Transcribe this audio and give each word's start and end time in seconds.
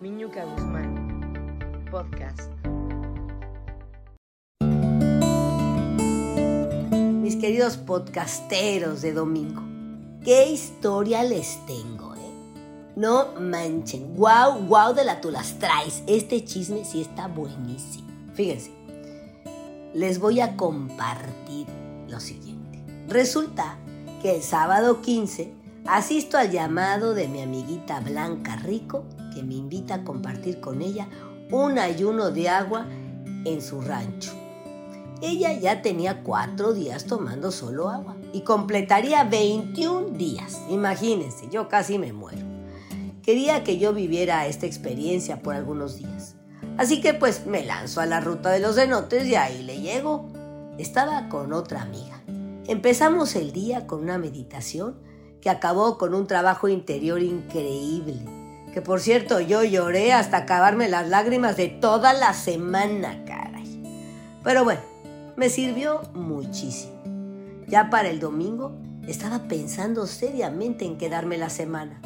Miñuca 0.00 0.44
Guzmán, 0.44 1.88
podcast. 1.90 2.52
Mis 7.20 7.34
queridos 7.34 7.76
podcasteros 7.78 9.02
de 9.02 9.12
domingo, 9.12 9.60
¿qué 10.24 10.50
historia 10.50 11.24
les 11.24 11.58
tengo? 11.66 12.14
Eh? 12.14 12.30
No 12.94 13.32
manchen, 13.40 14.14
guau, 14.14 14.64
guau 14.68 14.94
de 14.94 15.04
la 15.04 15.20
tú 15.20 15.32
las 15.32 15.58
traes. 15.58 16.04
Este 16.06 16.44
chisme 16.44 16.84
sí 16.84 17.00
está 17.00 17.26
buenísimo. 17.26 18.06
Fíjense, 18.34 18.70
les 19.94 20.20
voy 20.20 20.38
a 20.38 20.56
compartir 20.56 21.66
lo 22.06 22.20
siguiente. 22.20 22.84
Resulta 23.08 23.76
que 24.22 24.36
el 24.36 24.42
sábado 24.44 25.02
15 25.02 25.52
asisto 25.88 26.38
al 26.38 26.52
llamado 26.52 27.14
de 27.14 27.26
mi 27.26 27.42
amiguita 27.42 27.98
Blanca 27.98 28.54
Rico, 28.56 29.04
me 29.42 29.54
invita 29.54 29.94
a 29.94 30.04
compartir 30.04 30.60
con 30.60 30.82
ella 30.82 31.08
un 31.50 31.78
ayuno 31.78 32.30
de 32.30 32.48
agua 32.48 32.86
en 33.44 33.62
su 33.62 33.80
rancho. 33.80 34.32
Ella 35.20 35.52
ya 35.52 35.82
tenía 35.82 36.22
cuatro 36.22 36.72
días 36.72 37.06
tomando 37.06 37.50
solo 37.50 37.88
agua 37.88 38.16
y 38.32 38.42
completaría 38.42 39.24
21 39.24 40.10
días. 40.10 40.60
Imagínense, 40.68 41.48
yo 41.50 41.68
casi 41.68 41.98
me 41.98 42.12
muero. 42.12 42.46
Quería 43.22 43.64
que 43.64 43.78
yo 43.78 43.92
viviera 43.92 44.46
esta 44.46 44.66
experiencia 44.66 45.42
por 45.42 45.54
algunos 45.54 45.96
días. 45.96 46.36
Así 46.76 47.00
que 47.00 47.14
pues 47.14 47.46
me 47.46 47.64
lanzo 47.64 48.00
a 48.00 48.06
la 48.06 48.20
ruta 48.20 48.50
de 48.50 48.60
los 48.60 48.76
cenotes 48.76 49.26
y 49.26 49.34
ahí 49.34 49.62
le 49.64 49.80
llego. 49.80 50.28
Estaba 50.78 51.28
con 51.28 51.52
otra 51.52 51.82
amiga. 51.82 52.22
Empezamos 52.68 53.34
el 53.34 53.52
día 53.52 53.86
con 53.86 54.02
una 54.02 54.18
meditación 54.18 54.96
que 55.40 55.50
acabó 55.50 55.98
con 55.98 56.14
un 56.14 56.26
trabajo 56.26 56.68
interior 56.68 57.20
increíble. 57.22 58.37
Que 58.78 58.82
por 58.82 59.00
cierto 59.00 59.40
yo 59.40 59.64
lloré 59.64 60.12
hasta 60.12 60.36
acabarme 60.36 60.88
las 60.88 61.08
lágrimas 61.08 61.56
de 61.56 61.66
toda 61.66 62.12
la 62.12 62.32
semana, 62.32 63.24
caray. 63.26 63.82
Pero 64.44 64.62
bueno, 64.62 64.80
me 65.34 65.50
sirvió 65.50 66.02
muchísimo. 66.14 66.94
Ya 67.66 67.90
para 67.90 68.08
el 68.08 68.20
domingo 68.20 68.76
estaba 69.08 69.48
pensando 69.48 70.06
seriamente 70.06 70.84
en 70.84 70.96
quedarme 70.96 71.38
la 71.38 71.50
semana. 71.50 72.00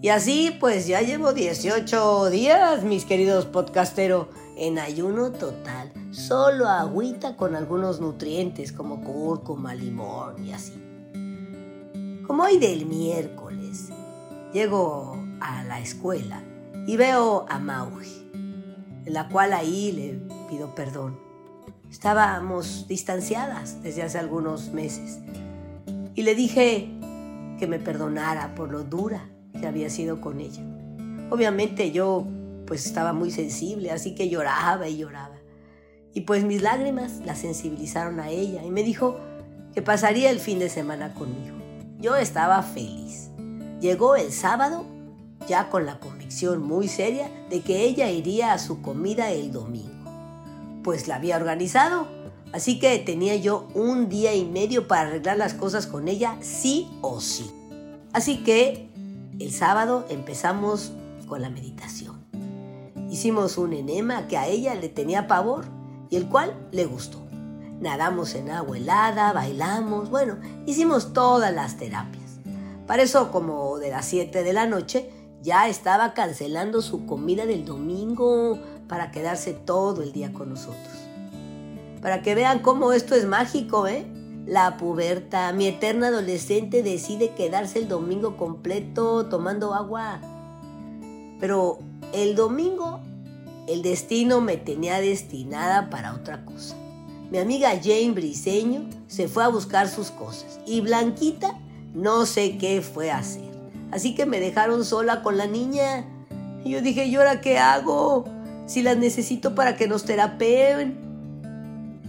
Y 0.00 0.08
así 0.08 0.56
pues 0.58 0.86
ya 0.86 1.02
llevo 1.02 1.34
18 1.34 2.30
días, 2.30 2.82
mis 2.82 3.04
queridos 3.04 3.44
podcasteros, 3.44 4.28
en 4.56 4.78
ayuno 4.78 5.30
total. 5.32 5.92
Solo 6.10 6.70
agüita 6.70 7.36
con 7.36 7.54
algunos 7.54 8.00
nutrientes 8.00 8.72
como 8.72 9.04
cúrcuma, 9.04 9.74
limón 9.74 10.42
y 10.42 10.52
así. 10.52 10.82
Como 12.26 12.44
hoy 12.44 12.56
del 12.56 12.86
miércoles, 12.86 13.90
llego 14.54 15.25
a 15.40 15.64
la 15.64 15.80
escuela 15.80 16.42
y 16.86 16.96
veo 16.96 17.46
a 17.48 17.58
Mauji, 17.58 18.30
la 19.06 19.28
cual 19.28 19.52
ahí 19.52 19.92
le 19.92 20.48
pido 20.48 20.74
perdón. 20.74 21.18
Estábamos 21.90 22.86
distanciadas 22.88 23.82
desde 23.82 24.02
hace 24.02 24.18
algunos 24.18 24.72
meses 24.72 25.20
y 26.14 26.22
le 26.22 26.34
dije 26.34 26.90
que 27.58 27.66
me 27.66 27.78
perdonara 27.78 28.54
por 28.54 28.70
lo 28.70 28.84
dura 28.84 29.28
que 29.58 29.66
había 29.66 29.90
sido 29.90 30.20
con 30.20 30.40
ella. 30.40 30.62
Obviamente 31.30 31.90
yo 31.90 32.26
pues 32.66 32.86
estaba 32.86 33.12
muy 33.12 33.30
sensible, 33.30 33.90
así 33.90 34.14
que 34.14 34.28
lloraba 34.28 34.88
y 34.88 34.98
lloraba. 34.98 35.36
Y 36.12 36.22
pues 36.22 36.44
mis 36.44 36.62
lágrimas 36.62 37.20
la 37.24 37.36
sensibilizaron 37.36 38.20
a 38.20 38.30
ella 38.30 38.64
y 38.64 38.70
me 38.70 38.82
dijo 38.82 39.18
que 39.74 39.82
pasaría 39.82 40.30
el 40.30 40.40
fin 40.40 40.58
de 40.58 40.68
semana 40.68 41.14
conmigo. 41.14 41.56
Yo 41.98 42.16
estaba 42.16 42.62
feliz. 42.62 43.30
Llegó 43.80 44.16
el 44.16 44.32
sábado 44.32 44.86
ya 45.48 45.68
con 45.70 45.86
la 45.86 45.98
convicción 45.98 46.62
muy 46.62 46.88
seria 46.88 47.30
de 47.50 47.60
que 47.60 47.84
ella 47.84 48.10
iría 48.10 48.52
a 48.52 48.58
su 48.58 48.82
comida 48.82 49.30
el 49.30 49.52
domingo. 49.52 50.10
Pues 50.82 51.08
la 51.08 51.16
había 51.16 51.36
organizado, 51.36 52.06
así 52.52 52.78
que 52.78 52.98
tenía 52.98 53.36
yo 53.36 53.68
un 53.74 54.08
día 54.08 54.34
y 54.34 54.44
medio 54.44 54.86
para 54.88 55.08
arreglar 55.08 55.36
las 55.36 55.54
cosas 55.54 55.86
con 55.86 56.08
ella 56.08 56.36
sí 56.40 56.88
o 57.00 57.20
sí. 57.20 57.50
Así 58.12 58.42
que 58.44 58.88
el 59.38 59.52
sábado 59.52 60.06
empezamos 60.08 60.92
con 61.26 61.42
la 61.42 61.50
meditación. 61.50 62.24
Hicimos 63.10 63.58
un 63.58 63.72
enema 63.72 64.28
que 64.28 64.36
a 64.36 64.48
ella 64.48 64.74
le 64.74 64.88
tenía 64.88 65.26
pavor 65.26 65.64
y 66.10 66.16
el 66.16 66.28
cual 66.28 66.54
le 66.72 66.86
gustó 66.86 67.26
nadamos 67.80 68.34
en 68.34 68.50
agua 68.50 68.76
helada, 68.76 69.32
bailamos, 69.32 70.10
bueno, 70.10 70.36
hicimos 70.66 71.12
todas 71.12 71.54
las 71.54 71.76
terapias. 71.76 72.38
Para 72.86 73.02
eso, 73.02 73.30
como 73.32 73.78
de 73.78 73.90
las 73.90 74.06
7 74.06 74.42
de 74.42 74.52
la 74.52 74.66
noche, 74.66 75.10
ya 75.46 75.68
estaba 75.68 76.12
cancelando 76.12 76.82
su 76.82 77.06
comida 77.06 77.46
del 77.46 77.64
domingo 77.64 78.58
para 78.88 79.12
quedarse 79.12 79.52
todo 79.52 80.02
el 80.02 80.12
día 80.12 80.32
con 80.32 80.48
nosotros. 80.50 80.92
Para 82.02 82.20
que 82.20 82.34
vean 82.34 82.58
cómo 82.58 82.92
esto 82.92 83.14
es 83.14 83.26
mágico, 83.26 83.86
¿eh? 83.86 84.04
La 84.44 84.76
puberta, 84.76 85.52
mi 85.52 85.68
eterna 85.68 86.08
adolescente 86.08 86.82
decide 86.82 87.30
quedarse 87.30 87.78
el 87.78 87.86
domingo 87.86 88.36
completo 88.36 89.26
tomando 89.26 89.72
agua. 89.72 90.20
Pero 91.38 91.78
el 92.12 92.34
domingo 92.34 93.00
el 93.68 93.82
destino 93.82 94.40
me 94.40 94.56
tenía 94.56 95.00
destinada 95.00 95.90
para 95.90 96.14
otra 96.14 96.44
cosa. 96.44 96.74
Mi 97.30 97.38
amiga 97.38 97.70
Jane 97.80 98.12
Briseño 98.12 98.88
se 99.06 99.28
fue 99.28 99.44
a 99.44 99.48
buscar 99.48 99.88
sus 99.88 100.10
cosas 100.10 100.58
y 100.66 100.80
Blanquita 100.80 101.56
no 101.94 102.26
sé 102.26 102.58
qué 102.58 102.82
fue 102.82 103.12
a 103.12 103.18
hacer. 103.18 103.45
Así 103.90 104.14
que 104.14 104.26
me 104.26 104.40
dejaron 104.40 104.84
sola 104.84 105.22
con 105.22 105.36
la 105.36 105.46
niña. 105.46 106.04
Y 106.64 106.70
yo 106.70 106.82
dije, 106.82 107.06
¿y 107.06 107.16
ahora 107.16 107.40
qué 107.40 107.58
hago? 107.58 108.24
Si 108.66 108.82
las 108.82 108.96
necesito 108.96 109.54
para 109.54 109.76
que 109.76 109.86
nos 109.86 110.04
terapeen. 110.04 110.98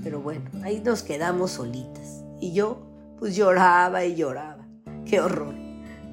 Pero 0.04 0.22
bueno, 0.22 0.50
ahí 0.64 0.82
nos 0.84 1.04
quedamos 1.04 1.52
solitas. 1.52 2.24
Y 2.40 2.54
yo, 2.54 2.82
pues 3.20 3.36
lloraba 3.36 4.06
y 4.06 4.16
lloraba. 4.16 4.68
¡Qué 5.06 5.20
horror! 5.20 5.56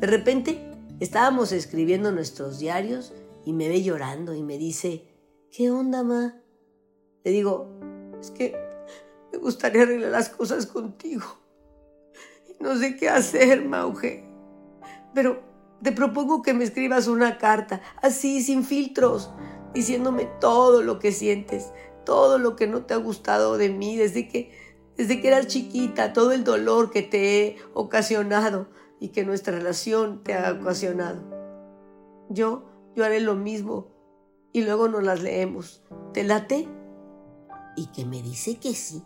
De 0.01 0.07
repente, 0.07 0.59
estábamos 1.01 1.53
escribiendo 1.53 2.13
nuestros 2.13 2.59
diarios 2.59 3.13
y 3.45 3.53
me 3.53 3.69
ve 3.69 3.83
llorando 3.83 4.35
y 4.35 4.43
me 4.43 4.59
dice, 4.59 5.05
¿qué 5.51 5.71
onda, 5.71 6.03
ma? 6.03 6.37
Le 7.25 7.31
digo, 7.31 7.69
es 8.21 8.31
que 8.31 8.55
me 9.33 9.39
gustaría 9.39 9.83
arreglar 9.83 10.11
las 10.11 10.29
cosas 10.29 10.67
contigo. 10.67 11.25
No 12.61 12.77
sé 12.77 12.97
qué 12.97 13.09
hacer, 13.09 13.65
Mauge. 13.65 14.25
Pero 15.15 15.54
te 15.83 15.93
propongo 15.93 16.43
que 16.43 16.55
me 16.55 16.65
escribas 16.65 17.09
una 17.09 17.39
carta, 17.39 17.81
así, 18.01 18.43
sin 18.43 18.65
filtros, 18.65 19.31
diciéndome 19.75 20.27
todo 20.41 20.83
lo 20.83 20.99
que 20.99 21.13
sientes, 21.13 21.73
todo 22.05 22.39
lo 22.39 22.57
que 22.57 22.67
no 22.67 22.85
te 22.85 22.95
ha 22.95 22.99
gustado 22.99 23.59
de 23.59 23.71
mí 23.71 23.97
desde 23.97 24.29
que, 24.29 24.53
desde 24.97 25.21
que 25.21 25.29
eras 25.29 25.49
chiquita, 25.49 26.13
todo 26.13 26.33
el 26.33 26.45
dolor 26.45 26.91
que 26.91 27.03
te 27.03 27.41
he 27.41 27.57
ocasionado 27.75 28.69
y 29.01 29.09
que 29.09 29.25
nuestra 29.25 29.57
relación 29.57 30.23
te 30.23 30.35
ha 30.35 30.53
ocasionado. 30.53 31.23
Yo, 32.31 32.65
yo 32.95 33.05
haré 33.05 33.21
lo 33.21 33.35
mismo 33.35 33.89
y 34.53 34.63
luego 34.63 34.89
nos 34.89 35.03
las 35.03 35.23
leemos. 35.23 35.83
¿Te 36.13 36.25
late? 36.25 36.69
Y 37.77 37.89
que 37.89 38.05
me 38.05 38.23
dice 38.23 38.59
que 38.59 38.75
sí. 38.75 39.05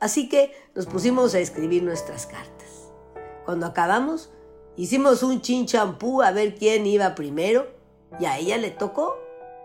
Así 0.00 0.28
que 0.28 0.52
nos 0.74 0.86
pusimos 0.86 1.34
a 1.34 1.40
escribir 1.40 1.82
nuestras 1.82 2.26
cartas. 2.26 2.92
Cuando 3.44 3.66
acabamos, 3.66 4.32
hicimos 4.78 5.22
un 5.22 5.42
chin 5.42 5.66
champú 5.66 6.22
a 6.22 6.30
ver 6.30 6.54
quién 6.54 6.86
iba 6.86 7.14
primero 7.14 7.66
y 8.18 8.24
a 8.24 8.38
ella 8.38 8.56
le 8.56 8.70
tocó. 8.70 9.18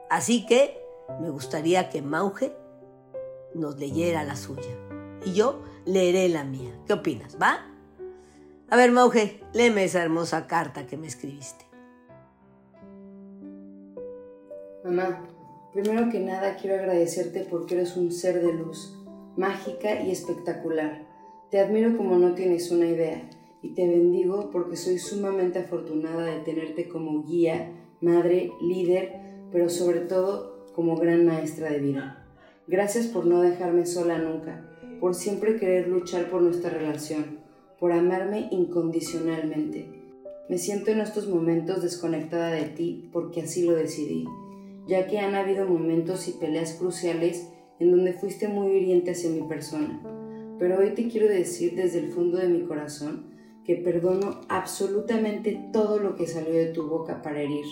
Así 0.10 0.46
que 0.46 0.82
me 1.22 1.30
gustaría 1.30 1.90
que 1.90 2.02
Mauge 2.02 2.52
nos 3.54 3.78
leyera 3.78 4.24
la 4.24 4.36
suya 4.36 4.76
y 5.24 5.34
yo 5.34 5.62
leeré 5.86 6.28
la 6.28 6.44
mía. 6.44 6.74
¿Qué 6.88 6.94
opinas? 6.94 7.38
¿Va? 7.42 7.66
A 8.70 8.76
ver, 8.76 8.92
Mauge, 8.92 9.40
léeme 9.54 9.84
esa 9.84 10.02
hermosa 10.02 10.48
carta 10.48 10.88
que 10.88 10.98
me 10.98 11.08
escribiste. 11.08 11.66
Mamá, 14.84 15.26
primero 15.74 16.10
que 16.10 16.20
nada 16.20 16.58
quiero 16.58 16.76
agradecerte 16.76 17.48
porque 17.50 17.76
eres 17.76 17.96
un 17.96 18.12
ser 18.12 18.42
de 18.42 18.52
luz 18.52 18.98
mágica 19.38 20.02
y 20.02 20.12
espectacular. 20.12 21.08
Te 21.52 21.60
admiro 21.60 21.96
como 21.96 22.18
no 22.18 22.34
tienes 22.34 22.72
una 22.72 22.88
idea 22.88 23.30
y 23.64 23.70
te 23.70 23.88
bendigo 23.88 24.50
porque 24.52 24.76
soy 24.76 25.00
sumamente 25.00 25.58
afortunada 25.58 26.26
de 26.26 26.42
tenerte 26.42 26.90
como 26.90 27.24
guía, 27.24 27.72
madre, 28.02 28.52
líder, 28.62 29.14
pero 29.52 29.70
sobre 29.70 30.02
todo 30.02 30.68
como 30.76 30.98
gran 30.98 31.26
maestra 31.26 31.72
de 31.72 31.80
vida. 31.80 32.28
Gracias 32.68 33.08
por 33.08 33.26
no 33.26 33.42
dejarme 33.42 33.86
sola 33.86 34.18
nunca, 34.18 34.70
por 35.00 35.16
siempre 35.16 35.56
querer 35.56 35.88
luchar 35.88 36.30
por 36.30 36.42
nuestra 36.42 36.70
relación, 36.70 37.40
por 37.80 37.94
amarme 37.94 38.50
incondicionalmente. 38.52 39.88
Me 40.50 40.58
siento 40.58 40.92
en 40.92 41.00
estos 41.00 41.30
momentos 41.30 41.82
desconectada 41.82 42.52
de 42.52 42.66
ti 42.66 43.10
porque 43.14 43.42
así 43.42 43.64
lo 43.66 43.74
decidí, 43.74 44.26
ya 44.88 45.08
que 45.08 45.20
han 45.20 45.36
habido 45.36 45.66
momentos 45.66 46.28
y 46.28 46.34
peleas 46.34 46.74
cruciales 46.74 47.50
en 47.80 47.92
donde 47.92 48.12
fuiste 48.12 48.50
muy 48.50 48.74
hiriente 48.74 49.12
hacia 49.12 49.30
mi 49.30 49.42
persona. 49.44 50.02
Pero 50.60 50.80
hoy 50.80 50.92
te 50.96 51.08
quiero 51.08 51.28
decir 51.30 51.76
desde 51.76 52.00
el 52.00 52.12
fondo 52.12 52.38
de 52.38 52.50
mi 52.50 52.64
corazón 52.64 53.33
que 53.66 53.76
perdono 53.76 54.42
absolutamente 54.50 55.70
todo 55.72 56.00
lo 56.00 56.16
que 56.16 56.28
salió 56.28 56.54
de 56.54 56.68
tu 56.68 56.88
boca 56.88 57.22
para 57.22 57.42
herir. 57.42 57.66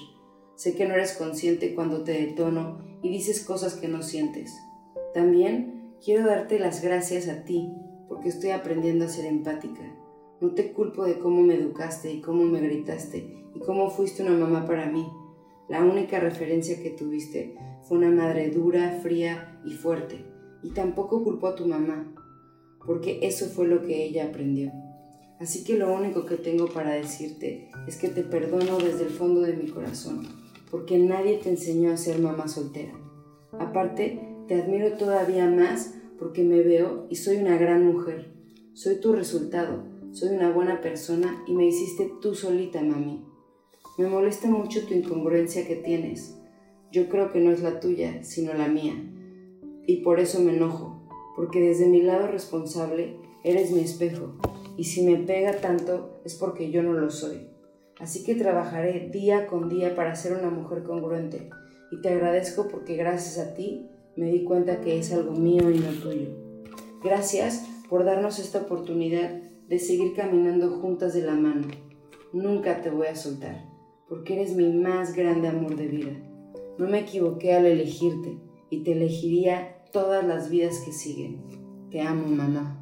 Sé 0.55 0.75
que 0.75 0.87
no 0.87 0.93
eres 0.93 1.13
consciente 1.13 1.75
cuando 1.75 2.03
te 2.03 2.13
detono 2.13 2.79
y 3.01 3.09
dices 3.09 3.43
cosas 3.43 3.75
que 3.75 3.87
no 3.87 4.03
sientes. 4.03 4.55
También 5.13 5.95
quiero 6.03 6.27
darte 6.27 6.59
las 6.59 6.81
gracias 6.81 7.27
a 7.27 7.43
ti 7.43 7.73
porque 8.07 8.29
estoy 8.29 8.51
aprendiendo 8.51 9.05
a 9.05 9.09
ser 9.09 9.25
empática. 9.25 9.81
No 10.39 10.53
te 10.53 10.71
culpo 10.71 11.05
de 11.05 11.19
cómo 11.19 11.41
me 11.41 11.55
educaste 11.55 12.11
y 12.11 12.21
cómo 12.21 12.43
me 12.43 12.59
gritaste 12.59 13.49
y 13.53 13.59
cómo 13.59 13.89
fuiste 13.89 14.23
una 14.23 14.37
mamá 14.37 14.65
para 14.65 14.85
mí. 14.87 15.07
La 15.69 15.83
única 15.83 16.19
referencia 16.19 16.81
que 16.81 16.89
tuviste 16.89 17.55
fue 17.83 17.97
una 17.97 18.11
madre 18.11 18.49
dura, 18.49 18.99
fría 19.01 19.61
y 19.65 19.71
fuerte. 19.71 20.25
Y 20.63 20.71
tampoco 20.71 21.23
culpo 21.23 21.47
a 21.47 21.55
tu 21.55 21.65
mamá, 21.65 22.13
porque 22.85 23.19
eso 23.21 23.45
fue 23.47 23.67
lo 23.67 23.81
que 23.81 24.03
ella 24.03 24.25
aprendió. 24.25 24.71
Así 25.41 25.63
que 25.63 25.75
lo 25.75 25.91
único 25.91 26.27
que 26.27 26.35
tengo 26.35 26.67
para 26.67 26.93
decirte 26.93 27.71
es 27.87 27.97
que 27.97 28.09
te 28.09 28.21
perdono 28.21 28.77
desde 28.77 29.05
el 29.05 29.09
fondo 29.09 29.41
de 29.41 29.53
mi 29.53 29.71
corazón, 29.71 30.27
porque 30.69 30.99
nadie 30.99 31.37
te 31.37 31.49
enseñó 31.49 31.91
a 31.91 31.97
ser 31.97 32.19
mamá 32.19 32.47
soltera. 32.47 32.93
Aparte, 33.53 34.21
te 34.47 34.61
admiro 34.61 34.93
todavía 34.97 35.49
más 35.49 35.95
porque 36.19 36.43
me 36.43 36.61
veo 36.61 37.07
y 37.09 37.15
soy 37.15 37.37
una 37.37 37.57
gran 37.57 37.83
mujer. 37.83 38.31
Soy 38.73 39.01
tu 39.01 39.13
resultado, 39.13 39.83
soy 40.11 40.29
una 40.29 40.51
buena 40.51 40.79
persona 40.79 41.43
y 41.47 41.53
me 41.53 41.65
hiciste 41.65 42.11
tú 42.21 42.35
solita, 42.35 42.83
mami. 42.83 43.25
Me 43.97 44.07
molesta 44.07 44.47
mucho 44.47 44.85
tu 44.85 44.93
incongruencia 44.93 45.67
que 45.67 45.75
tienes. 45.75 46.37
Yo 46.91 47.09
creo 47.09 47.31
que 47.31 47.39
no 47.39 47.49
es 47.49 47.63
la 47.63 47.79
tuya, 47.79 48.23
sino 48.23 48.53
la 48.53 48.67
mía. 48.67 48.93
Y 49.87 50.03
por 50.03 50.19
eso 50.19 50.39
me 50.39 50.55
enojo, 50.55 51.01
porque 51.35 51.59
desde 51.61 51.87
mi 51.87 52.03
lado 52.03 52.27
responsable 52.27 53.15
eres 53.43 53.71
mi 53.71 53.79
espejo, 53.79 54.35
y 54.77 54.85
si 54.85 55.03
me 55.03 55.17
pega 55.17 55.57
tanto 55.57 56.21
es 56.25 56.35
porque 56.35 56.71
yo 56.71 56.83
no 56.83 56.93
lo 56.93 57.09
soy. 57.09 57.47
Así 57.99 58.23
que 58.23 58.35
trabajaré 58.35 59.09
día 59.09 59.47
con 59.47 59.69
día 59.69 59.95
para 59.95 60.15
ser 60.15 60.33
una 60.33 60.49
mujer 60.49 60.83
congruente, 60.83 61.49
y 61.91 62.01
te 62.01 62.09
agradezco 62.09 62.67
porque 62.67 62.95
gracias 62.95 63.37
a 63.37 63.53
ti 63.53 63.87
me 64.15 64.31
di 64.31 64.43
cuenta 64.43 64.81
que 64.81 64.97
es 64.97 65.11
algo 65.13 65.33
mío 65.33 65.69
y 65.69 65.79
no 65.79 65.91
tuyo. 66.01 66.29
Gracias 67.03 67.67
por 67.89 68.05
darnos 68.05 68.39
esta 68.39 68.59
oportunidad 68.59 69.41
de 69.67 69.79
seguir 69.79 70.13
caminando 70.15 70.79
juntas 70.79 71.13
de 71.13 71.21
la 71.21 71.35
mano. 71.35 71.67
Nunca 72.33 72.81
te 72.81 72.89
voy 72.89 73.07
a 73.07 73.15
soltar, 73.15 73.65
porque 74.07 74.35
eres 74.35 74.55
mi 74.55 74.71
más 74.71 75.15
grande 75.15 75.47
amor 75.47 75.75
de 75.75 75.87
vida. 75.87 76.11
No 76.77 76.87
me 76.87 76.99
equivoqué 76.99 77.53
al 77.53 77.65
elegirte 77.65 78.37
y 78.69 78.83
te 78.83 78.93
elegiría 78.93 79.83
todas 79.91 80.25
las 80.25 80.49
vidas 80.49 80.79
que 80.85 80.93
siguen. 80.93 81.41
Te 81.89 82.01
amo, 82.01 82.27
mamá. 82.27 82.80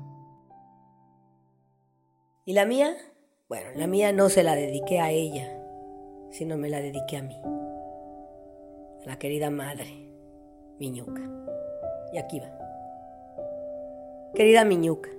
¿Y 2.50 2.54
la 2.54 2.66
mía? 2.66 2.98
Bueno, 3.48 3.68
la 3.76 3.86
mía 3.86 4.12
no 4.12 4.28
se 4.28 4.42
la 4.42 4.56
dediqué 4.56 5.00
a 5.00 5.12
ella, 5.12 5.62
sino 6.32 6.58
me 6.58 6.68
la 6.68 6.82
dediqué 6.82 7.18
a 7.18 7.22
mí. 7.22 7.40
A 9.04 9.06
la 9.06 9.20
querida 9.20 9.52
madre, 9.52 10.10
Miñuca. 10.80 11.22
Y 12.12 12.18
aquí 12.18 12.40
va. 12.40 12.50
Querida 14.34 14.66
Miñuca, 14.66 15.12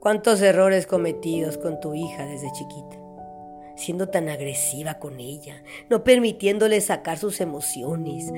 cuántos 0.00 0.42
errores 0.42 0.88
cometidos 0.88 1.58
con 1.58 1.78
tu 1.78 1.94
hija 1.94 2.26
desde 2.26 2.50
chiquita, 2.50 2.98
siendo 3.76 4.08
tan 4.08 4.28
agresiva 4.28 4.98
con 4.98 5.20
ella, 5.20 5.62
no 5.90 6.02
permitiéndole 6.02 6.80
sacar 6.80 7.18
sus 7.18 7.40
emociones, 7.40 8.32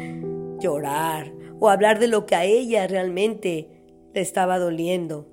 llorar 0.58 1.32
o 1.58 1.70
hablar 1.70 2.00
de 2.00 2.08
lo 2.08 2.26
que 2.26 2.34
a 2.34 2.44
ella 2.44 2.86
realmente 2.86 3.70
le 4.12 4.20
estaba 4.20 4.58
doliendo 4.58 5.26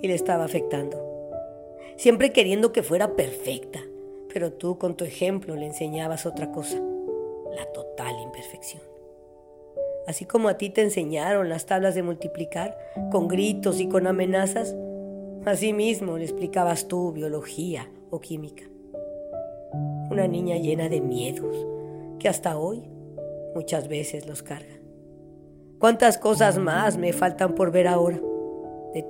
y 0.00 0.08
le 0.08 0.14
estaba 0.14 0.44
afectando. 0.44 1.07
Siempre 1.98 2.32
queriendo 2.32 2.72
que 2.72 2.82
fuera 2.82 3.14
perfecta, 3.14 3.80
pero 4.32 4.52
tú 4.54 4.78
con 4.78 4.96
tu 4.96 5.04
ejemplo 5.04 5.54
le 5.54 5.66
enseñabas 5.66 6.24
otra 6.24 6.50
cosa, 6.50 6.80
la 7.54 7.66
total 7.72 8.18
imperfección 8.22 8.88
así 10.08 10.24
como 10.24 10.48
a 10.48 10.56
ti 10.56 10.70
te 10.70 10.80
enseñaron 10.80 11.50
las 11.50 11.66
tablas 11.66 11.94
de 11.94 12.02
multiplicar, 12.02 12.78
con 13.12 13.28
gritos 13.28 13.78
y 13.78 13.88
con 13.88 14.06
amenazas, 14.06 14.74
así 15.44 15.74
mismo 15.74 16.16
le 16.16 16.24
explicabas 16.24 16.88
tú 16.88 17.12
biología 17.12 17.90
o 18.08 18.18
química. 18.18 18.64
Una 20.10 20.26
niña 20.26 20.56
llena 20.56 20.88
de 20.88 21.02
miedos, 21.02 21.66
que 22.18 22.30
hasta 22.30 22.58
hoy 22.58 22.88
muchas 23.54 23.88
veces 23.88 24.26
los 24.26 24.42
carga. 24.42 24.80
¿Cuántas 25.78 26.16
cosas 26.16 26.56
más 26.56 26.96
me 26.96 27.12
faltan 27.12 27.54
por 27.54 27.70
ver 27.70 27.86
ahora 27.86 28.18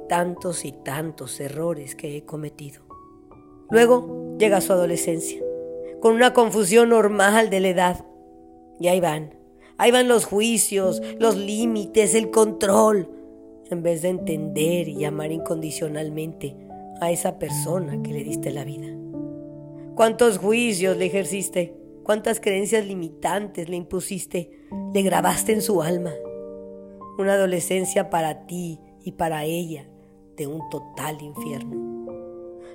tantos 0.09 0.65
y 0.65 0.73
tantos 0.73 1.41
errores 1.41 1.95
que 1.95 2.17
he 2.17 2.25
cometido? 2.25 2.83
Luego 3.71 4.37
llega 4.39 4.61
su 4.61 4.73
adolescencia, 4.73 5.43
con 6.01 6.15
una 6.15 6.33
confusión 6.33 6.89
normal 6.89 7.51
de 7.51 7.61
la 7.61 7.69
edad, 7.69 8.05
y 8.81 8.89
ahí 8.89 9.01
van, 9.01 9.39
Ahí 9.81 9.93
van 9.93 10.09
los 10.09 10.25
juicios, 10.25 11.01
los 11.21 11.37
límites, 11.37 12.17
el 12.17 12.31
control, 12.31 13.09
en 13.71 13.85
vez 13.85 14.03
de 14.03 14.09
entender 14.09 14.89
y 14.89 15.05
amar 15.05 15.31
incondicionalmente 15.31 16.57
a 17.01 17.13
esa 17.13 17.39
persona 17.39 18.03
que 18.03 18.13
le 18.13 18.25
diste 18.25 18.51
la 18.51 18.65
vida. 18.65 18.89
¿Cuántos 19.95 20.39
juicios 20.39 20.97
le 20.97 21.07
ejerciste? 21.07 21.77
¿Cuántas 22.03 22.41
creencias 22.41 22.85
limitantes 22.87 23.69
le 23.69 23.77
impusiste? 23.77 24.51
Le 24.93 25.03
grabaste 25.03 25.53
en 25.53 25.63
su 25.63 25.81
alma. 25.81 26.13
Una 27.17 27.35
adolescencia 27.35 28.11
para 28.11 28.47
ti 28.47 28.81
y 29.09 29.13
para 29.13 29.45
ella 29.45 29.87
de 30.37 30.47
un 30.47 30.69
total 30.69 31.23
infierno. 31.23 32.13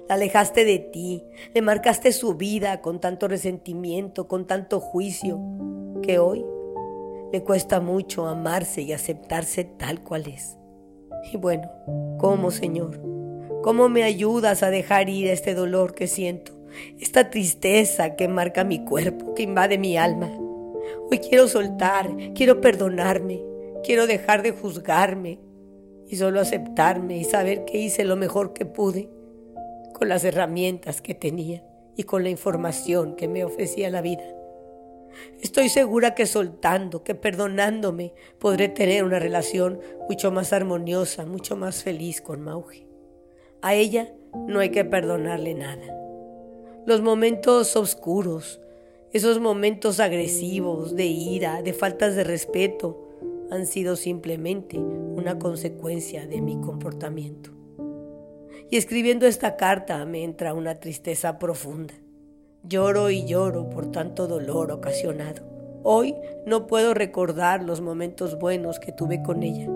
La 0.09 0.15
alejaste 0.15 0.65
de 0.65 0.79
ti, 0.79 1.23
le 1.53 1.61
marcaste 1.61 2.11
su 2.11 2.33
vida 2.33 2.81
con 2.81 2.99
tanto 2.99 3.27
resentimiento, 3.27 4.27
con 4.27 4.47
tanto 4.47 4.79
juicio, 4.79 5.39
que 6.01 6.17
hoy 6.17 6.43
le 7.31 7.43
cuesta 7.43 7.79
mucho 7.81 8.25
amarse 8.25 8.81
y 8.81 8.93
aceptarse 8.93 9.63
tal 9.63 10.03
cual 10.03 10.25
es. 10.25 10.57
Y 11.31 11.37
bueno, 11.37 11.69
¿cómo, 12.17 12.49
Señor? 12.49 12.99
¿Cómo 13.61 13.87
me 13.87 14.01
ayudas 14.01 14.63
a 14.63 14.71
dejar 14.71 15.09
ir 15.09 15.27
este 15.27 15.53
dolor 15.53 15.93
que 15.93 16.07
siento? 16.07 16.53
Esta 16.99 17.29
tristeza 17.29 18.15
que 18.15 18.27
marca 18.27 18.63
mi 18.63 18.83
cuerpo, 18.83 19.35
que 19.35 19.43
invade 19.43 19.77
mi 19.77 19.97
alma. 19.97 20.31
Hoy 21.11 21.19
quiero 21.19 21.47
soltar, 21.47 22.09
quiero 22.33 22.59
perdonarme, 22.59 23.39
quiero 23.83 24.07
dejar 24.07 24.41
de 24.41 24.51
juzgarme 24.51 25.52
y 26.13 26.15
solo 26.15 26.41
aceptarme 26.41 27.17
y 27.17 27.23
saber 27.23 27.65
que 27.65 27.79
hice 27.79 28.03
lo 28.03 28.15
mejor 28.15 28.53
que 28.53 28.67
pude 28.67 29.09
con 29.95 30.09
las 30.09 30.23
herramientas 30.23 31.01
que 31.01 31.15
tenía 31.15 31.65
y 31.97 32.03
con 32.03 32.21
la 32.21 32.29
información 32.29 33.15
que 33.15 33.27
me 33.27 33.43
ofrecía 33.43 33.89
la 33.89 34.03
vida. 34.03 34.23
Estoy 35.41 35.69
segura 35.69 36.13
que 36.13 36.27
soltando, 36.27 37.03
que 37.03 37.15
perdonándome, 37.15 38.13
podré 38.37 38.69
tener 38.69 39.03
una 39.03 39.17
relación 39.17 39.79
mucho 40.07 40.29
más 40.29 40.53
armoniosa, 40.53 41.25
mucho 41.25 41.55
más 41.55 41.81
feliz 41.81 42.21
con 42.21 42.41
Mauge. 42.41 42.85
A 43.63 43.73
ella 43.73 44.13
no 44.47 44.59
hay 44.59 44.69
que 44.69 44.85
perdonarle 44.85 45.55
nada. 45.55 45.97
Los 46.85 47.01
momentos 47.01 47.75
oscuros, 47.75 48.61
esos 49.13 49.39
momentos 49.39 49.99
agresivos, 49.99 50.95
de 50.95 51.05
ira, 51.05 51.63
de 51.63 51.73
faltas 51.73 52.15
de 52.15 52.23
respeto, 52.23 53.12
han 53.53 53.67
sido 53.67 53.95
simplemente 53.95 54.79
una 54.79 55.37
consecuencia 55.37 56.25
de 56.25 56.41
mi 56.41 56.59
comportamiento. 56.59 57.51
Y 58.71 58.77
escribiendo 58.77 59.27
esta 59.27 59.57
carta 59.57 60.03
me 60.05 60.23
entra 60.23 60.55
una 60.55 60.79
tristeza 60.79 61.37
profunda. 61.37 61.93
Lloro 62.63 63.11
y 63.11 63.25
lloro 63.25 63.69
por 63.69 63.91
tanto 63.91 64.27
dolor 64.27 64.71
ocasionado. 64.71 65.43
Hoy 65.83 66.15
no 66.47 66.65
puedo 66.65 66.95
recordar 66.95 67.61
los 67.61 67.79
momentos 67.79 68.39
buenos 68.39 68.79
que 68.79 68.91
tuve 68.91 69.21
con 69.21 69.43
ella. 69.43 69.69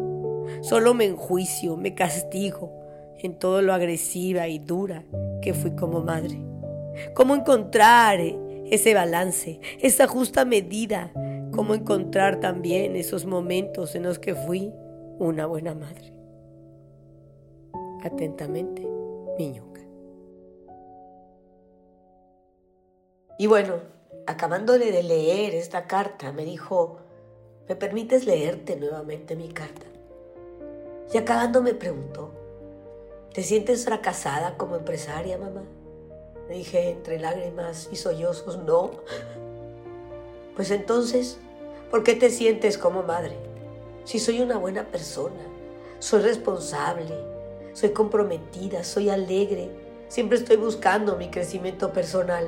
Solo 0.61 0.95
me 0.95 1.05
enjuicio, 1.05 1.77
me 1.77 1.93
castigo 1.93 2.71
en 3.19 3.37
todo 3.37 3.61
lo 3.61 3.73
agresiva 3.73 4.47
y 4.47 4.57
dura 4.57 5.03
que 5.43 5.53
fui 5.53 5.75
como 5.75 6.01
madre. 6.01 6.41
¿Cómo 7.13 7.35
encontrar 7.35 8.21
ese 8.71 8.95
balance, 8.95 9.59
esa 9.79 10.07
justa 10.07 10.45
medida? 10.45 11.11
¿Cómo 11.57 11.73
encontrar 11.73 12.39
también 12.39 12.95
esos 12.95 13.25
momentos 13.25 13.95
en 13.95 14.03
los 14.03 14.19
que 14.19 14.35
fui 14.35 14.71
una 15.17 15.47
buena 15.47 15.73
madre? 15.73 16.13
Atentamente, 18.03 18.87
niño. 19.39 19.63
Y 23.39 23.47
bueno, 23.47 23.73
acabándole 24.27 24.91
de 24.91 25.01
leer 25.01 25.55
esta 25.55 25.87
carta, 25.87 26.31
me 26.31 26.45
dijo, 26.45 26.97
¿me 27.67 27.75
permites 27.75 28.27
leerte 28.27 28.75
nuevamente 28.75 29.35
mi 29.35 29.49
carta? 29.49 29.87
Y 31.11 31.17
acabando 31.17 31.63
me 31.63 31.73
preguntó, 31.73 32.33
¿te 33.33 33.41
sientes 33.41 33.83
fracasada 33.83 34.57
como 34.57 34.75
empresaria, 34.75 35.39
mamá? 35.39 35.63
Le 36.49 36.57
dije 36.57 36.91
entre 36.91 37.19
lágrimas 37.19 37.89
y 37.91 37.95
sollozos, 37.95 38.59
no. 38.59 38.91
Pues 40.55 40.71
entonces, 40.71 41.39
¿por 41.89 42.03
qué 42.03 42.13
te 42.13 42.29
sientes 42.29 42.77
como 42.77 43.03
madre? 43.03 43.35
Si 44.03 44.19
soy 44.19 44.41
una 44.41 44.57
buena 44.57 44.85
persona, 44.85 45.41
soy 45.99 46.21
responsable, 46.21 47.13
soy 47.73 47.91
comprometida, 47.91 48.83
soy 48.83 49.09
alegre, 49.09 49.69
siempre 50.07 50.37
estoy 50.37 50.57
buscando 50.57 51.15
mi 51.15 51.29
crecimiento 51.29 51.91
personal. 51.93 52.47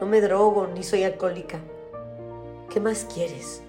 No 0.00 0.06
me 0.06 0.20
drogo 0.20 0.66
ni 0.66 0.82
soy 0.82 1.04
alcohólica. 1.04 1.60
¿Qué 2.70 2.80
más 2.80 3.06
quieres? 3.12 3.62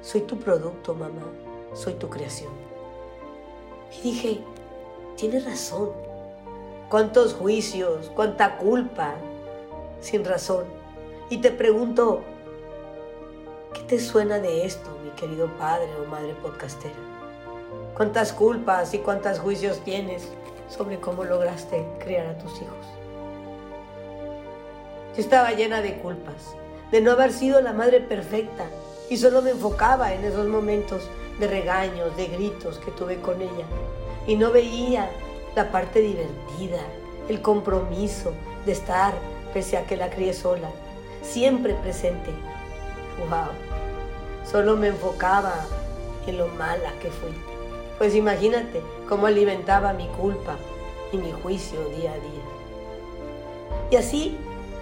Soy 0.00 0.22
tu 0.22 0.38
producto, 0.38 0.94
mamá. 0.94 1.26
Soy 1.74 1.94
tu 1.94 2.08
creación. 2.08 2.50
Y 3.98 4.02
dije, 4.02 4.40
tienes 5.16 5.44
razón. 5.44 5.90
¿Cuántos 6.88 7.34
juicios? 7.34 8.10
¿Cuánta 8.14 8.56
culpa? 8.58 9.14
Sin 10.00 10.24
razón. 10.24 10.64
Y 11.30 11.38
te 11.38 11.50
pregunto, 11.50 12.22
¿qué 13.72 13.80
te 13.82 14.00
suena 14.00 14.38
de 14.38 14.64
esto, 14.64 14.90
mi 15.04 15.10
querido 15.10 15.48
padre 15.58 15.88
o 16.00 16.04
madre 16.06 16.34
podcastera? 16.42 16.94
¿Cuántas 17.94 18.32
culpas 18.32 18.94
y 18.94 18.98
cuántos 18.98 19.38
juicios 19.38 19.80
tienes 19.84 20.28
sobre 20.68 21.00
cómo 21.00 21.24
lograste 21.24 21.84
criar 21.98 22.26
a 22.26 22.38
tus 22.38 22.52
hijos? 22.62 22.86
Yo 25.14 25.20
estaba 25.20 25.52
llena 25.52 25.82
de 25.82 25.98
culpas, 25.98 26.54
de 26.92 27.00
no 27.00 27.12
haber 27.12 27.32
sido 27.32 27.60
la 27.60 27.72
madre 27.72 28.00
perfecta 28.00 28.66
y 29.10 29.16
solo 29.16 29.42
me 29.42 29.50
enfocaba 29.50 30.14
en 30.14 30.24
esos 30.24 30.46
momentos 30.46 31.08
de 31.38 31.48
regaños, 31.48 32.16
de 32.16 32.26
gritos 32.26 32.78
que 32.78 32.90
tuve 32.92 33.20
con 33.20 33.40
ella 33.42 33.66
y 34.26 34.36
no 34.36 34.52
veía 34.52 35.10
la 35.56 35.70
parte 35.70 36.00
divertida, 36.00 36.80
el 37.28 37.42
compromiso 37.42 38.32
de 38.64 38.72
estar, 38.72 39.14
pese 39.52 39.76
a 39.76 39.84
que 39.84 39.96
la 39.96 40.10
crié 40.10 40.32
sola, 40.32 40.70
siempre 41.22 41.74
presente. 41.74 42.30
¡Wow! 43.18 43.48
Solo 44.44 44.76
me 44.76 44.88
enfocaba 44.88 45.54
en 46.26 46.38
lo 46.38 46.48
mala 46.48 46.92
que 47.00 47.10
fui. 47.10 47.32
Pues 47.98 48.14
imagínate 48.14 48.80
cómo 49.08 49.26
alimentaba 49.26 49.92
mi 49.92 50.06
culpa 50.08 50.56
y 51.12 51.16
mi 51.16 51.32
juicio 51.32 51.78
día 51.90 52.12
a 52.12 52.18
día. 52.18 52.58
Y 53.90 53.96
así, 53.96 54.36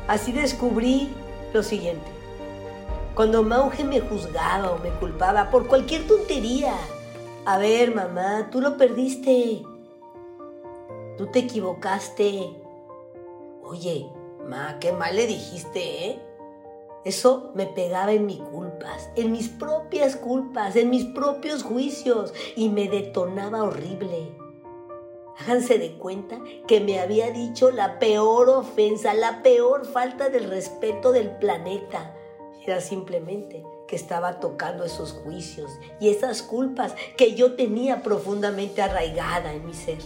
así 0.08 0.32
descubrí 0.32 1.10
lo 1.52 1.62
siguiente. 1.62 2.06
Cuando 3.14 3.42
Mauge 3.42 3.84
me 3.84 4.00
juzgaba 4.00 4.72
o 4.72 4.78
me 4.78 4.90
culpaba 4.90 5.50
por 5.50 5.66
cualquier 5.66 6.06
tontería. 6.06 6.74
A 7.46 7.56
ver, 7.56 7.94
mamá, 7.94 8.48
tú 8.50 8.60
lo 8.60 8.76
perdiste. 8.76 9.62
Tú 11.16 11.26
te 11.28 11.38
equivocaste. 11.40 12.50
Oye, 13.64 14.06
ma, 14.46 14.78
qué 14.78 14.92
mal 14.92 15.16
le 15.16 15.26
dijiste, 15.26 16.08
¿eh? 16.08 16.25
Eso 17.06 17.52
me 17.54 17.66
pegaba 17.66 18.10
en 18.10 18.26
mis 18.26 18.40
culpas, 18.40 19.10
en 19.14 19.30
mis 19.30 19.48
propias 19.48 20.16
culpas, 20.16 20.74
en 20.74 20.90
mis 20.90 21.04
propios 21.04 21.62
juicios 21.62 22.34
y 22.56 22.68
me 22.68 22.88
detonaba 22.88 23.62
horrible. 23.62 24.32
Háganse 25.38 25.78
de 25.78 25.92
cuenta 25.98 26.40
que 26.66 26.80
me 26.80 26.98
había 26.98 27.30
dicho 27.30 27.70
la 27.70 28.00
peor 28.00 28.48
ofensa, 28.48 29.14
la 29.14 29.44
peor 29.44 29.86
falta 29.86 30.30
del 30.30 30.50
respeto 30.50 31.12
del 31.12 31.30
planeta. 31.30 32.12
Era 32.66 32.80
simplemente 32.80 33.62
que 33.86 33.94
estaba 33.94 34.40
tocando 34.40 34.82
esos 34.82 35.12
juicios 35.12 35.70
y 36.00 36.08
esas 36.08 36.42
culpas 36.42 36.96
que 37.16 37.36
yo 37.36 37.54
tenía 37.54 38.02
profundamente 38.02 38.82
arraigada 38.82 39.52
en 39.52 39.64
mi 39.64 39.74
ser. 39.74 39.98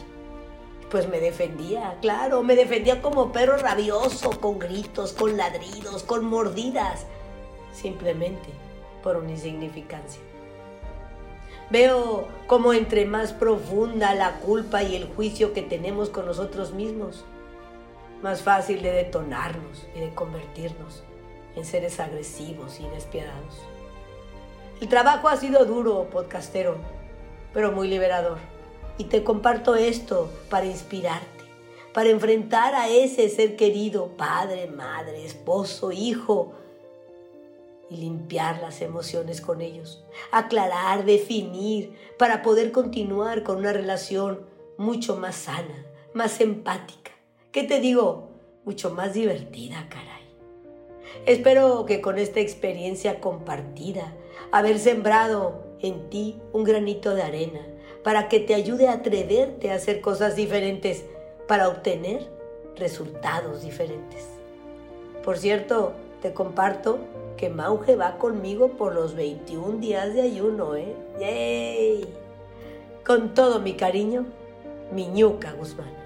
Pues 0.91 1.09
me 1.09 1.21
defendía, 1.21 1.97
claro, 2.01 2.43
me 2.43 2.57
defendía 2.57 3.01
como 3.01 3.33
perro 3.33 3.57
rabioso, 3.57 4.31
con 4.41 4.59
gritos, 4.59 5.13
con 5.13 5.37
ladridos, 5.37 6.03
con 6.03 6.25
mordidas, 6.25 7.07
simplemente 7.73 8.49
por 9.03 9.17
una 9.17 9.31
insignificancia. 9.31 10.21
Veo 11.71 12.27
como 12.49 12.73
entre 12.73 13.05
más 13.05 13.33
profunda 13.33 14.15
la 14.17 14.41
culpa 14.41 14.83
y 14.83 14.97
el 14.97 15.07
juicio 15.07 15.53
que 15.53 15.63
tenemos 15.63 16.11
con 16.11 16.27
nosotros 16.27 16.73
mismos, 16.73 17.25
más 18.23 18.43
fácil 18.43 18.83
de 18.83 18.91
detonarnos 18.91 19.87
y 19.95 20.01
de 20.01 20.13
convertirnos 20.13 21.05
en 21.55 21.65
seres 21.65 22.01
agresivos 22.01 22.81
y 22.81 22.89
despiadados. 22.89 23.61
El 24.81 24.89
trabajo 24.89 25.29
ha 25.29 25.37
sido 25.37 25.65
duro, 25.65 26.09
podcastero, 26.11 26.77
pero 27.55 27.71
muy 27.71 27.87
liberador. 27.87 28.39
Y 29.01 29.05
te 29.05 29.25
comparto 29.25 29.77
esto 29.77 30.31
para 30.51 30.67
inspirarte, 30.67 31.45
para 31.95 32.11
enfrentar 32.11 32.75
a 32.75 32.91
ese 32.91 33.31
ser 33.31 33.57
querido, 33.57 34.09
padre, 34.09 34.67
madre, 34.67 35.25
esposo, 35.25 35.91
hijo, 35.91 36.53
y 37.89 37.97
limpiar 37.97 38.61
las 38.61 38.83
emociones 38.83 39.41
con 39.41 39.63
ellos, 39.63 40.05
aclarar, 40.33 41.07
definir, 41.07 41.97
para 42.19 42.43
poder 42.43 42.73
continuar 42.73 43.43
con 43.43 43.57
una 43.57 43.73
relación 43.73 44.45
mucho 44.77 45.17
más 45.17 45.35
sana, 45.37 45.87
más 46.13 46.39
empática. 46.43 47.13
¿Qué 47.53 47.63
te 47.63 47.81
digo? 47.81 48.29
Mucho 48.67 48.91
más 48.91 49.15
divertida, 49.15 49.89
caray. 49.89 50.29
Espero 51.25 51.87
que 51.87 52.03
con 52.03 52.19
esta 52.19 52.41
experiencia 52.41 53.19
compartida, 53.19 54.13
haber 54.53 54.79
sembrado 54.79 55.65
en 55.81 56.11
ti 56.11 56.39
un 56.53 56.65
granito 56.65 57.15
de 57.15 57.23
arena, 57.23 57.67
para 58.03 58.29
que 58.29 58.41
te 58.41 58.55
ayude 58.55 58.89
a 58.89 58.95
atreverte 58.95 59.71
a 59.71 59.75
hacer 59.75 60.01
cosas 60.01 60.37
diferentes 60.37 61.05
para 61.47 61.69
obtener 61.69 62.29
resultados 62.77 63.63
diferentes. 63.63 64.27
Por 65.25 65.37
cierto, 65.37 65.93
te 66.23 66.33
comparto 66.33 66.99
que 67.37 67.51
Mauge 67.51 67.97
va 67.97 68.19
conmigo 68.19 68.69
por 68.77 68.95
los 68.95 69.15
21 69.15 69.79
días 69.79 70.15
de 70.15 70.23
ayuno, 70.23 70.77
¿eh? 70.77 70.95
¡Yay! 71.19 72.07
Con 73.05 73.35
todo 73.35 73.61
mi 73.61 73.75
cariño, 73.75 74.27
Miñuca 74.93 75.53
Guzmán. 75.53 76.00